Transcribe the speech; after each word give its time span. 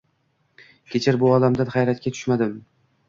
Kechir, 0.95 1.19
bu 1.23 1.29
olamdan 1.33 1.73
hayratga 1.77 2.15
tushdim 2.17 2.57